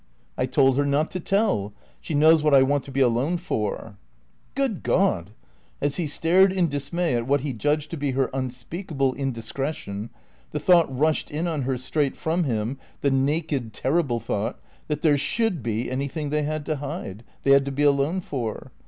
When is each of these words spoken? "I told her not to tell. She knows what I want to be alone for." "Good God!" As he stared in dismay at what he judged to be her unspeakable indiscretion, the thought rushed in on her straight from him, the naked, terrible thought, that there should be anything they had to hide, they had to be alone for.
"I 0.35 0.47
told 0.47 0.77
her 0.77 0.85
not 0.87 1.11
to 1.11 1.19
tell. 1.19 1.73
She 1.99 2.15
knows 2.15 2.41
what 2.41 2.55
I 2.55 2.63
want 2.63 2.83
to 2.85 2.91
be 2.91 3.01
alone 3.01 3.37
for." 3.37 3.97
"Good 4.55 4.81
God!" 4.81 5.29
As 5.79 5.97
he 5.97 6.07
stared 6.07 6.51
in 6.51 6.67
dismay 6.67 7.13
at 7.13 7.27
what 7.27 7.41
he 7.41 7.53
judged 7.53 7.91
to 7.91 7.97
be 7.97 8.09
her 8.13 8.27
unspeakable 8.33 9.13
indiscretion, 9.13 10.09
the 10.49 10.59
thought 10.59 10.87
rushed 10.89 11.29
in 11.29 11.45
on 11.45 11.61
her 11.61 11.77
straight 11.77 12.17
from 12.17 12.45
him, 12.45 12.79
the 13.01 13.11
naked, 13.11 13.73
terrible 13.75 14.19
thought, 14.19 14.59
that 14.87 15.03
there 15.03 15.19
should 15.19 15.61
be 15.61 15.91
anything 15.91 16.31
they 16.31 16.41
had 16.41 16.65
to 16.65 16.77
hide, 16.77 17.23
they 17.43 17.51
had 17.51 17.65
to 17.65 17.71
be 17.71 17.83
alone 17.83 18.21
for. 18.21 18.71